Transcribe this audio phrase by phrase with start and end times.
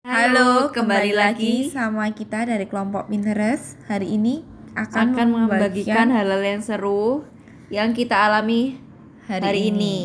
[0.00, 3.76] Halo, kembali lagi sama kita dari kelompok Pinterest.
[3.84, 4.40] Hari ini
[4.72, 7.28] akan, akan membagikan hal-hal yang seru
[7.68, 8.80] yang kita alami
[9.28, 9.76] hari, hari ini.
[9.76, 9.98] ini.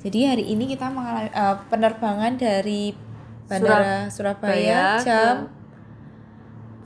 [0.00, 2.96] Jadi hari ini kita mengalami eh, penerbangan dari
[3.44, 5.36] Bandara Surabaya Surabaya jam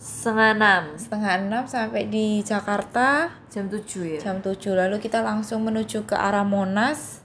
[0.02, 4.20] Setengah enam, setengah enam sampai di Jakarta jam tujuh ya.
[4.20, 7.23] jam 7 lalu kita langsung menuju ke arah Monas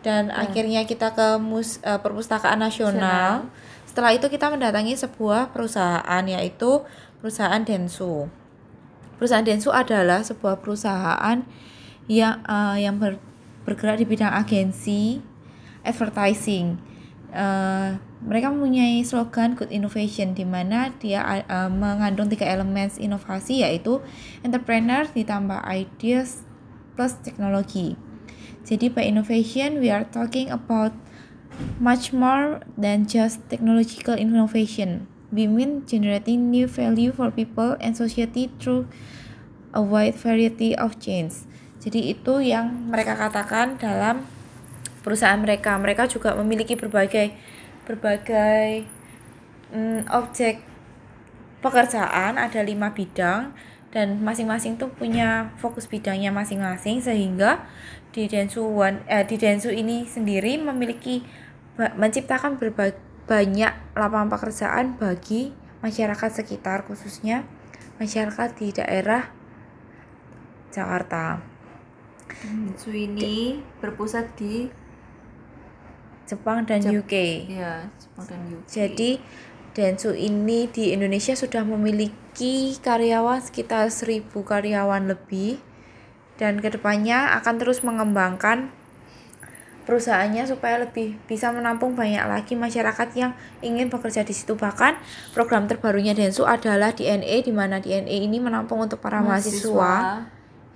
[0.00, 3.48] dan akhirnya kita ke mus, eh, perpustakaan nasional.
[3.84, 6.84] Setelah itu kita mendatangi sebuah perusahaan yaitu
[7.20, 8.30] perusahaan Densu
[9.20, 11.44] perusahaan Densu adalah sebuah perusahaan
[12.08, 13.20] yang eh, yang ber-
[13.68, 15.20] bergerak di bidang agensi
[15.84, 16.80] advertising.
[17.28, 24.00] Eh, mereka mempunyai slogan good innovation di mana dia eh, mengandung tiga elemen inovasi yaitu
[24.40, 26.40] entrepreneur ditambah ideas
[26.96, 28.00] plus teknologi.
[28.70, 30.94] Jadi by innovation we are talking about
[31.82, 35.10] much more than just technological innovation.
[35.34, 38.86] We mean generating new value for people and society through
[39.74, 41.50] a wide variety of change.
[41.82, 44.22] Jadi itu yang mereka katakan dalam
[45.02, 45.74] perusahaan mereka.
[45.74, 47.34] Mereka juga memiliki berbagai
[47.90, 48.86] berbagai
[49.74, 50.62] mm, objek
[51.58, 53.50] pekerjaan ada lima bidang
[53.90, 57.66] dan masing-masing tuh punya fokus bidangnya masing-masing sehingga
[58.10, 61.22] di Densu One eh, di Densu ini sendiri memiliki
[61.78, 65.54] menciptakan berbagai banyak lapangan pekerjaan bagi
[65.86, 67.46] masyarakat sekitar khususnya
[68.02, 69.30] masyarakat di daerah
[70.74, 71.38] Jakarta.
[72.42, 74.66] Densu ini berpusat di
[76.26, 77.14] Jepang dan Jep- UK.
[77.54, 78.66] ya Jepang dan UK.
[78.66, 79.10] Jadi
[79.70, 85.62] Densu ini di Indonesia sudah memiliki karyawan sekitar 1000 karyawan lebih
[86.40, 88.72] dan ke depannya akan terus mengembangkan
[89.84, 94.96] perusahaannya supaya lebih bisa menampung banyak lagi masyarakat yang ingin bekerja di situ bahkan
[95.36, 100.24] program terbarunya Densu adalah DNA di mana DNA ini menampung untuk para mahasiswa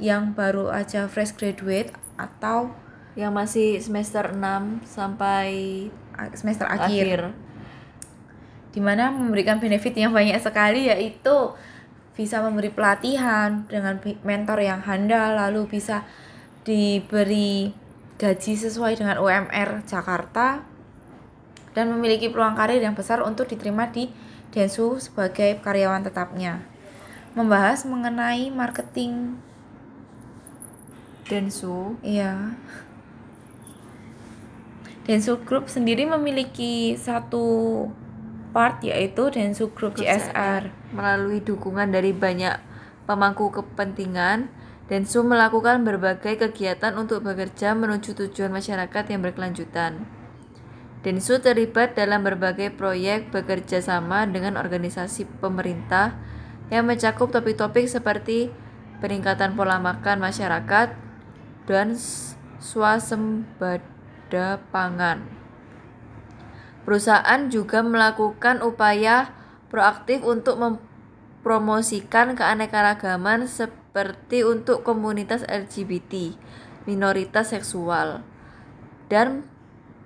[0.03, 2.75] yang baru aja fresh graduate atau
[3.14, 5.48] yang masih semester 6 sampai
[6.35, 6.83] semester akhir.
[6.85, 7.20] akhir.
[8.75, 11.55] di mana memberikan benefit yang banyak sekali yaitu
[12.14, 16.07] bisa memberi pelatihan dengan mentor yang handal lalu bisa
[16.63, 17.75] diberi
[18.17, 20.63] gaji sesuai dengan UMR Jakarta
[21.75, 24.07] dan memiliki peluang karir yang besar untuk diterima di
[24.55, 26.63] Densu sebagai karyawan tetapnya
[27.35, 29.35] membahas mengenai marketing
[31.27, 32.55] Densu Iya.
[35.05, 37.89] Densu Group sendiri memiliki satu
[38.55, 40.83] part yaitu Densu Group CSR.
[40.95, 42.57] Melalui dukungan dari banyak
[43.05, 44.49] pemangku kepentingan,
[44.85, 50.05] Densu melakukan berbagai kegiatan untuk bekerja menuju tujuan masyarakat yang berkelanjutan.
[51.01, 56.13] Densu terlibat dalam berbagai proyek bekerja sama dengan organisasi pemerintah
[56.69, 58.53] yang mencakup topik-topik seperti
[59.01, 60.93] peningkatan pola makan masyarakat
[61.65, 61.97] dan
[62.61, 63.85] swasembada
[64.69, 65.25] pangan.
[66.85, 69.33] Perusahaan juga melakukan upaya
[69.74, 76.39] proaktif untuk mempromosikan keanekaragaman seperti untuk komunitas LGBT,
[76.86, 78.23] minoritas seksual,
[79.11, 79.42] dan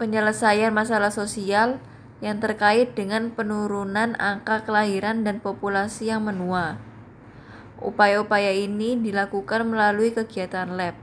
[0.00, 1.84] penyelesaian masalah sosial
[2.24, 6.80] yang terkait dengan penurunan angka kelahiran dan populasi yang menua.
[7.76, 10.96] Upaya-upaya ini dilakukan melalui kegiatan lab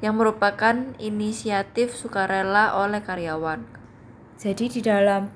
[0.00, 3.60] yang merupakan inisiatif sukarela oleh karyawan.
[4.40, 5.28] Jadi di dalam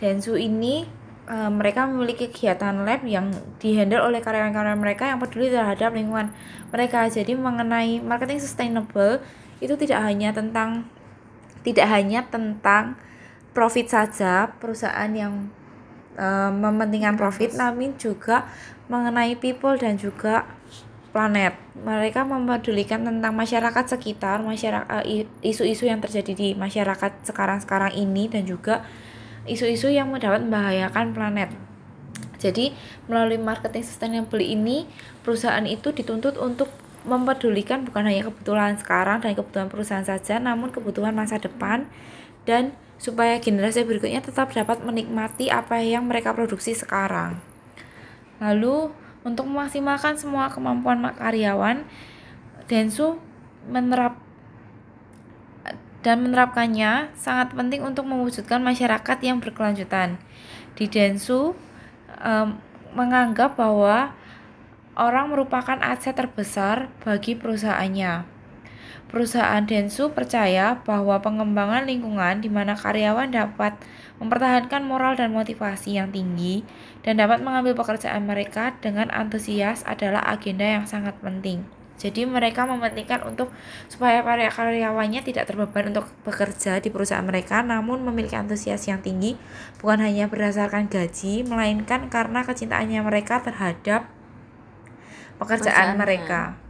[0.00, 5.92] Densu ini eh, mereka memiliki kegiatan lab yang dihandle oleh karyawan-karyawan mereka yang peduli terhadap
[5.92, 6.32] lingkungan
[6.70, 7.06] mereka.
[7.10, 9.20] Jadi mengenai marketing sustainable
[9.60, 10.86] itu tidak hanya tentang
[11.66, 12.94] tidak hanya tentang
[13.50, 15.50] profit saja perusahaan yang
[16.14, 18.46] eh, mementingkan profit namun juga
[18.86, 20.46] mengenai people dan juga
[21.16, 21.56] planet.
[21.80, 28.44] Mereka mempedulikan tentang masyarakat sekitar, masyarakat eh, isu-isu yang terjadi di masyarakat sekarang-sekarang ini dan
[28.44, 28.84] juga
[29.46, 31.50] isu-isu yang dapat membahayakan planet.
[32.36, 32.76] Jadi,
[33.08, 34.84] melalui marketing sustainable ini,
[35.24, 36.68] perusahaan itu dituntut untuk
[37.06, 41.86] mempedulikan bukan hanya kebutuhan sekarang dan kebutuhan perusahaan saja, namun kebutuhan masa depan
[42.44, 47.38] dan supaya generasi berikutnya tetap dapat menikmati apa yang mereka produksi sekarang.
[48.42, 48.90] Lalu,
[49.24, 51.86] untuk memaksimalkan semua kemampuan ma- karyawan,
[52.66, 53.22] Densu
[53.70, 54.18] menerap
[56.04, 60.20] dan menerapkannya sangat penting untuk mewujudkan masyarakat yang berkelanjutan.
[60.76, 61.56] Di Densu
[62.20, 62.60] em,
[62.92, 64.16] menganggap bahwa
[64.96, 68.36] orang merupakan aset terbesar bagi perusahaannya.
[69.06, 73.78] Perusahaan Densu percaya bahwa pengembangan lingkungan di mana karyawan dapat
[74.18, 76.66] mempertahankan moral dan motivasi yang tinggi
[77.06, 81.75] dan dapat mengambil pekerjaan mereka dengan antusias adalah agenda yang sangat penting.
[81.96, 83.48] Jadi mereka mementingkan untuk
[83.88, 89.40] supaya para karyawannya tidak terbeban untuk bekerja di perusahaan mereka namun memiliki antusias yang tinggi
[89.80, 94.12] bukan hanya berdasarkan gaji melainkan karena kecintaannya mereka terhadap
[95.40, 96.60] pekerjaan mereka.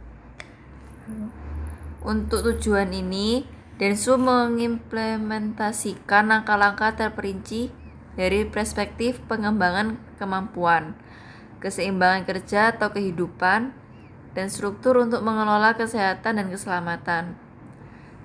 [2.03, 3.43] Untuk tujuan ini,
[3.77, 7.69] Densu mengimplementasikan langkah-langkah terperinci
[8.17, 10.97] dari perspektif pengembangan kemampuan,
[11.61, 13.77] keseimbangan kerja atau kehidupan,
[14.37, 17.33] dan struktur untuk mengelola kesehatan dan keselamatan.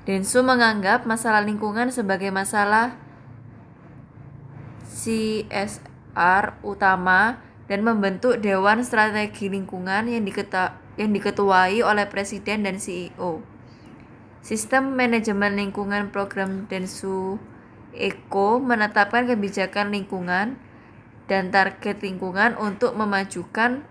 [0.05, 3.01] Densu menganggap masalah lingkungan sebagai masalah
[4.85, 10.21] CSR utama dan membentuk Dewan Strategi Lingkungan yang,
[11.01, 13.41] yang diketuai oleh Presiden dan CEO.
[14.45, 17.41] Sistem Manajemen Lingkungan Program Densu
[17.97, 20.61] Eko menetapkan kebijakan lingkungan
[21.31, 23.87] dan target lingkungan untuk memajukan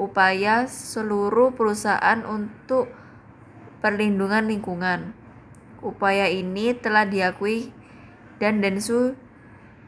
[0.00, 2.88] upaya seluruh perusahaan untuk
[3.84, 5.12] perlindungan lingkungan.
[5.84, 7.76] Upaya ini telah diakui
[8.40, 9.12] dan Densu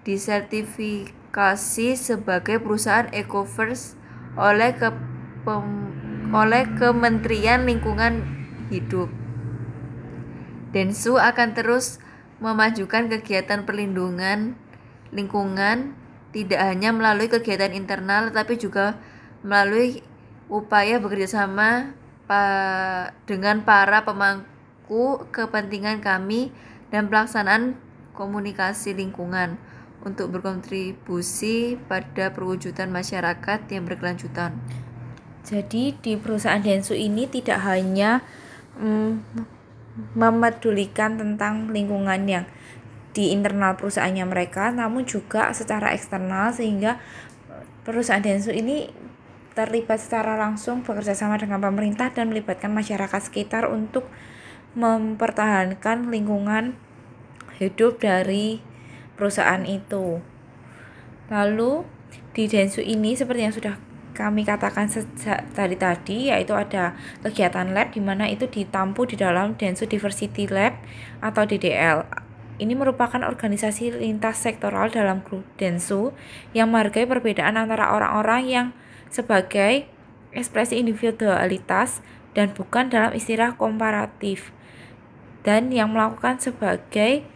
[0.04, 3.96] disertifikasi sebagai perusahaan EcoFirst
[4.36, 4.92] oleh ke
[6.32, 8.24] oleh Kementerian Lingkungan
[8.68, 9.08] Hidup.
[10.76, 12.00] Densu akan terus
[12.40, 14.56] memajukan kegiatan perlindungan
[15.12, 15.92] lingkungan
[16.32, 18.96] tidak hanya melalui kegiatan internal tetapi juga
[19.42, 20.02] melalui
[20.46, 21.94] upaya bekerjasama
[22.26, 22.42] pa,
[23.26, 26.54] dengan para pemangku kepentingan kami
[26.94, 27.78] dan pelaksanaan
[28.12, 29.58] komunikasi lingkungan
[30.02, 34.58] untuk berkontribusi pada perwujudan masyarakat yang berkelanjutan.
[35.42, 38.22] Jadi di perusahaan Densu ini tidak hanya
[38.78, 39.10] mm,
[40.14, 42.44] memedulikan tentang lingkungan yang
[43.12, 46.96] di internal perusahaannya mereka, namun juga secara eksternal sehingga
[47.82, 48.88] perusahaan Densu ini
[49.52, 54.08] terlibat secara langsung bekerja sama dengan pemerintah dan melibatkan masyarakat sekitar untuk
[54.72, 56.76] mempertahankan lingkungan
[57.60, 58.64] hidup dari
[59.14, 60.24] perusahaan itu.
[61.28, 61.84] Lalu
[62.32, 63.74] di Densu ini seperti yang sudah
[64.12, 66.92] kami katakan sejak tadi tadi yaitu ada
[67.24, 70.76] kegiatan lab di mana itu ditampu di dalam Densu Diversity Lab
[71.24, 72.04] atau DDL.
[72.60, 76.12] Ini merupakan organisasi lintas sektoral dalam grup Densu
[76.52, 78.66] yang menghargai perbedaan antara orang-orang yang
[79.12, 79.86] sebagai
[80.32, 82.00] ekspresi individualitas
[82.32, 84.56] dan bukan dalam istilah komparatif
[85.44, 87.28] dan yang melakukan sebagai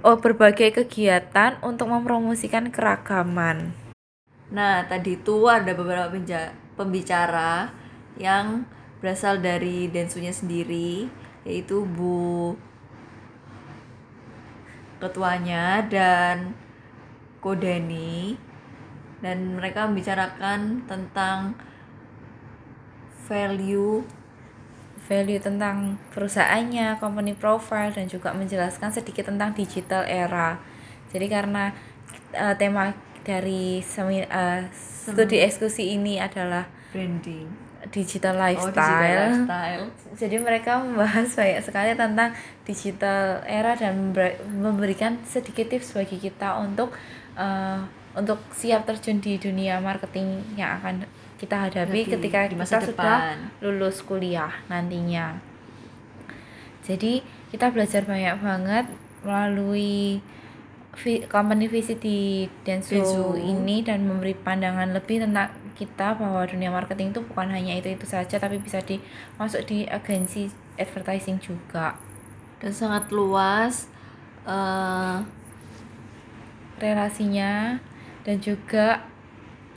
[0.00, 3.76] oh, berbagai kegiatan untuk mempromosikan keragaman.
[4.48, 6.14] Nah, tadi itu ada beberapa
[6.78, 7.74] pembicara
[8.16, 8.64] yang
[9.02, 11.10] berasal dari Densunya sendiri,
[11.44, 12.56] yaitu Bu
[14.96, 16.56] ketuanya dan
[17.44, 18.40] Kodani
[19.24, 21.56] dan mereka membicarakan tentang
[23.26, 24.04] value
[25.06, 30.58] value tentang perusahaannya, company profile dan juga menjelaskan sedikit tentang digital era.
[31.14, 31.70] Jadi karena
[32.34, 32.90] uh, tema
[33.22, 38.66] dari semi, uh, studi eksekusi ini adalah branding digital lifestyle.
[38.66, 39.84] Oh, digital lifestyle.
[40.20, 42.30] Jadi mereka membahas banyak sekali tentang
[42.66, 44.10] digital era dan
[44.58, 46.90] memberikan sedikit tips bagi kita untuk
[47.38, 47.86] uh,
[48.16, 51.04] untuk siap terjun di dunia marketing yang akan
[51.36, 52.96] kita hadapi ketika di masa kita depan.
[52.96, 53.20] sudah
[53.60, 55.36] lulus kuliah nantinya.
[56.80, 57.20] Jadi
[57.52, 58.86] kita belajar banyak banget
[59.20, 60.24] melalui
[61.28, 67.20] company visit di Densu ini dan memberi pandangan lebih tentang kita bahwa dunia marketing itu
[67.20, 70.48] bukan hanya itu itu saja tapi bisa dimasuk di agensi
[70.80, 72.00] advertising juga
[72.64, 73.92] dan sangat luas
[74.48, 75.20] uh,
[76.80, 77.76] relasinya
[78.26, 79.06] dan juga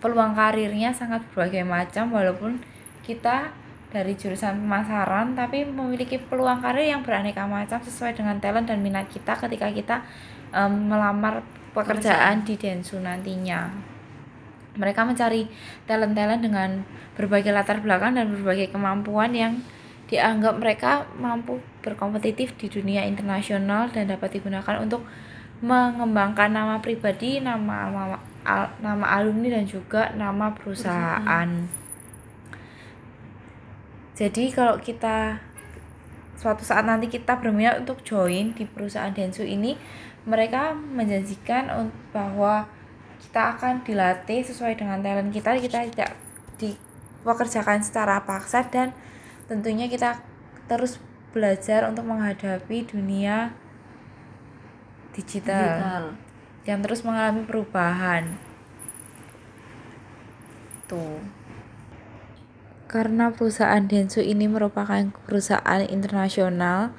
[0.01, 2.57] peluang karirnya sangat berbagai macam walaupun
[3.05, 3.53] kita
[3.89, 9.05] dari jurusan pemasaran tapi memiliki peluang karir yang beraneka macam sesuai dengan talent dan minat
[9.09, 9.95] kita ketika kita
[10.53, 13.69] um, melamar pekerjaan di Densu nantinya.
[14.77, 15.49] Mereka mencari
[15.89, 16.69] talent-talent dengan
[17.17, 19.59] berbagai latar belakang dan berbagai kemampuan yang
[20.09, 25.05] dianggap mereka mampu berkompetitif di dunia internasional dan dapat digunakan untuk
[25.59, 28.17] mengembangkan nama pribadi, nama nama,
[28.49, 31.69] al, nama alumni dan juga nama perusahaan.
[34.17, 35.37] Jadi kalau kita
[36.35, 39.77] suatu saat nanti kita berminat untuk join di perusahaan Densu ini,
[40.25, 41.69] mereka menjanjikan
[42.11, 42.67] bahwa
[43.19, 46.11] kita akan dilatih sesuai dengan talent kita, kita tidak
[46.59, 48.91] dipekerjakan secara paksa dan
[49.47, 50.19] tentunya kita
[50.67, 53.53] terus belajar untuk menghadapi dunia
[55.13, 56.03] digital, digital.
[56.67, 58.35] Yang terus mengalami perubahan.
[60.89, 61.21] Tuh.
[62.89, 66.91] Karena perusahaan Densu ini merupakan perusahaan internasional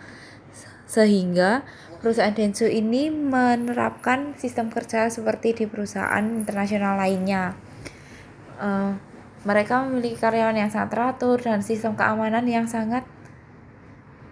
[0.86, 1.66] sehingga
[1.98, 7.58] perusahaan Densu ini menerapkan sistem kerja seperti di perusahaan internasional lainnya.
[8.60, 8.94] Uh,
[9.42, 13.08] mereka memiliki karyawan yang sangat teratur dan sistem keamanan yang sangat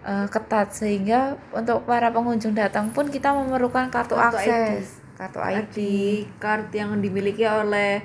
[0.05, 4.98] uh, ketat sehingga untuk para pengunjung datang pun kita memerlukan kartu, kartu akses.
[5.19, 5.77] Kartu ID,
[6.39, 7.99] kartu yang dimiliki oleh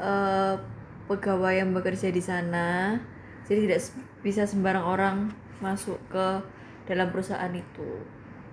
[0.00, 0.56] uh,
[1.04, 2.96] pegawai yang bekerja di sana.
[3.44, 3.80] Jadi tidak
[4.24, 5.16] bisa sembarang orang
[5.60, 6.40] masuk ke
[6.88, 8.00] dalam perusahaan itu.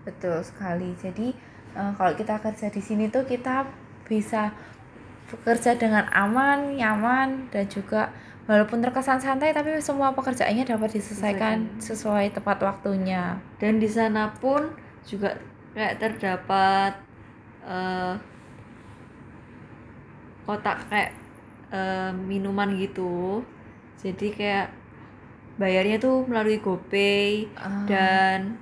[0.03, 0.91] Betul sekali.
[0.99, 1.31] Jadi
[1.79, 3.63] uh, kalau kita kerja di sini tuh kita
[4.03, 4.51] bisa
[5.31, 8.11] bekerja dengan aman, nyaman dan juga
[8.51, 13.39] walaupun terkesan santai tapi semua pekerjaannya dapat diselesaikan sesuai tepat waktunya.
[13.55, 14.75] Dan di sana pun
[15.07, 15.39] juga
[15.71, 17.10] kayak terdapat
[17.65, 18.13] uh,
[20.45, 21.11] kotak kayak
[21.73, 23.41] uh, minuman gitu.
[24.01, 24.81] Jadi kayak
[25.61, 28.57] bayarnya tuh melalui GoPay uh, dan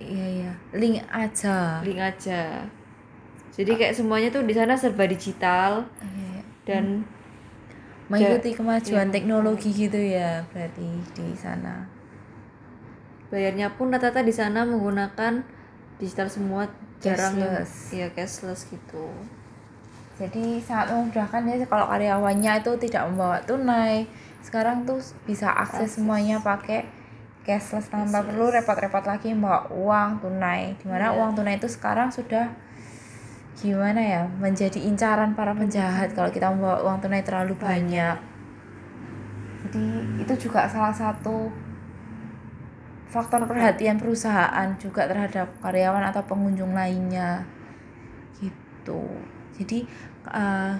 [0.00, 2.64] iya iya link aja link aja
[3.50, 6.40] jadi kayak semuanya tuh di sana serba digital iya.
[6.64, 7.04] dan
[8.06, 9.14] mengikuti kemajuan iya.
[9.14, 11.86] teknologi gitu ya berarti di sana
[13.28, 15.44] bayarnya pun rata-rata di sana menggunakan
[16.00, 16.66] digital semua
[17.00, 17.72] jarang cashless.
[17.90, 19.08] ya cashless gitu.
[20.20, 24.04] Jadi sangat memudahkan ya kalau karyawannya itu tidak membawa tunai.
[24.44, 26.84] Sekarang tuh bisa akses semuanya pakai
[27.40, 30.76] cashless tanpa perlu repot-repot lagi membawa uang tunai.
[30.76, 31.16] Di mana yeah.
[31.16, 32.52] uang tunai itu sekarang sudah
[33.60, 38.16] gimana ya menjadi incaran para penjahat kalau kita membawa uang tunai terlalu banyak.
[39.64, 39.84] Jadi
[40.20, 41.48] itu juga salah satu
[43.10, 47.42] faktor perhatian perusahaan juga terhadap karyawan atau pengunjung lainnya.
[48.38, 49.02] Gitu.
[49.58, 49.84] Jadi
[50.30, 50.78] uh,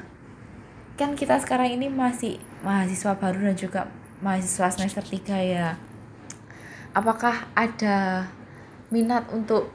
[0.94, 3.80] kan kita sekarang ini masih mahasiswa baru dan juga
[4.22, 5.74] mahasiswa semester 3 ya.
[6.94, 8.30] Apakah ada
[8.94, 9.74] minat untuk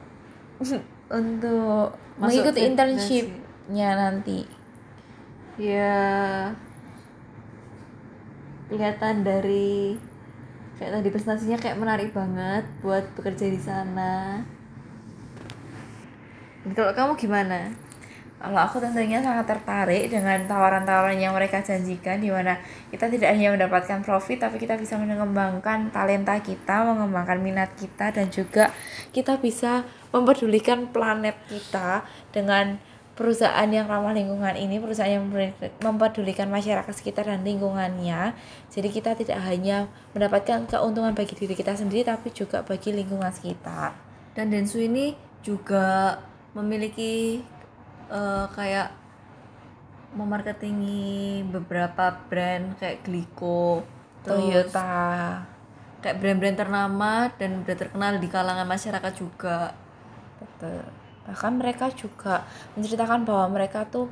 [1.11, 4.39] untuk Masuk mengikuti internshipnya nanti?
[5.59, 6.51] Ya
[8.71, 9.99] kelihatan dari
[10.75, 14.43] kayak tadi prestasinya kayak menarik banget buat bekerja di sana.
[16.73, 17.71] Kalau kamu gimana?
[18.35, 22.59] Kalau aku tentunya sangat tertarik dengan tawaran-tawaran yang mereka janjikan di mana
[22.91, 28.27] kita tidak hanya mendapatkan profit tapi kita bisa mengembangkan talenta kita, mengembangkan minat kita dan
[28.29, 28.69] juga
[29.15, 32.03] kita bisa mempedulikan planet kita
[32.35, 32.75] dengan
[33.15, 35.25] perusahaan yang ramah lingkungan ini perusahaan yang
[35.79, 38.35] mempedulikan masyarakat sekitar dan lingkungannya
[38.67, 43.95] jadi kita tidak hanya mendapatkan keuntungan bagi diri kita sendiri tapi juga bagi lingkungan sekitar
[44.35, 46.19] dan Densu ini juga
[46.51, 47.39] memiliki
[48.11, 48.91] uh, kayak
[50.15, 53.83] memarketingi beberapa brand kayak Glico,
[54.23, 55.43] Toyota,
[55.99, 59.75] kayak brand-brand ternama dan brand terkenal di kalangan masyarakat juga.
[60.39, 61.04] Betul.
[61.25, 62.45] Bahkan mereka juga
[62.77, 64.09] menceritakan bahwa mereka tuh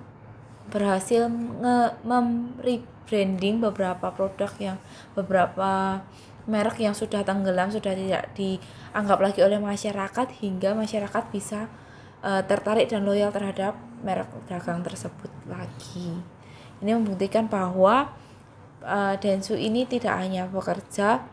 [0.70, 1.93] berhasil nge
[2.63, 4.77] rebranding beberapa produk yang
[5.13, 6.01] beberapa
[6.43, 11.72] merek yang sudah tenggelam sudah tidak dianggap lagi oleh masyarakat hingga masyarakat bisa
[12.20, 16.20] uh, tertarik dan loyal terhadap merek dagang tersebut lagi.
[16.84, 18.12] Ini membuktikan bahwa
[18.84, 21.24] uh, Densu ini tidak hanya bekerja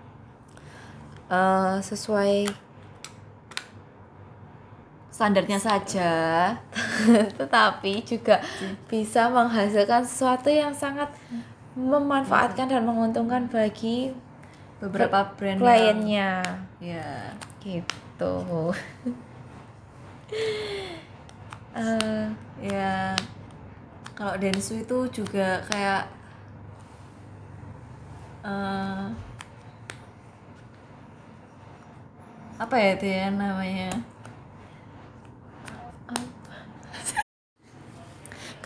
[1.27, 2.47] uh, sesuai
[5.21, 6.13] standarnya saja,
[7.37, 8.41] tetapi juga
[8.89, 11.13] bisa menghasilkan sesuatu yang sangat
[11.77, 14.17] memanfaatkan dan menguntungkan bagi
[14.81, 16.41] beberapa brand kliennya.
[16.81, 18.73] Ya, gitu.
[21.77, 22.25] uh,
[22.73, 23.13] ya
[24.17, 26.09] kalau Densu itu juga kayak
[28.41, 29.13] uh,
[32.57, 33.93] apa ya itu ya namanya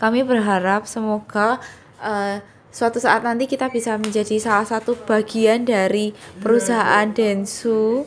[0.05, 1.57] kami berharap semoga
[1.97, 2.37] uh,
[2.69, 8.05] suatu saat nanti kita bisa menjadi salah satu bagian dari perusahaan Densu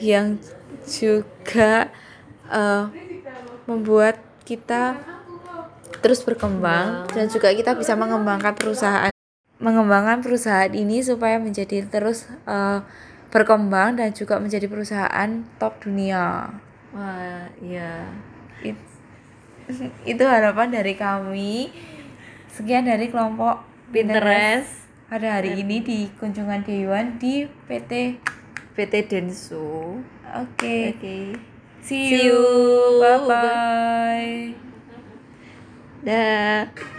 [0.00, 0.40] yang
[0.88, 1.92] juga
[2.48, 2.88] uh,
[3.68, 4.16] membuat
[4.48, 4.96] kita
[6.00, 9.12] terus berkembang dan juga kita bisa mengembangkan perusahaan
[9.60, 12.80] mengembangkan perusahaan ini supaya menjadi terus uh,
[13.28, 16.48] berkembang dan juga menjadi perusahaan top dunia.
[16.96, 18.08] Wah, iya.
[18.64, 18.78] It,
[20.12, 21.70] itu harapan dari kami.
[22.52, 28.18] Sekian dari kelompok Pinterest pada hari ini di kunjungan Dewan di PT
[28.74, 30.00] PT Densu.
[30.34, 30.96] Oke.
[30.96, 31.16] Oke.
[31.84, 32.34] See See you.
[32.34, 33.00] you.
[33.00, 34.34] Bye bye.
[36.02, 36.94] Dah.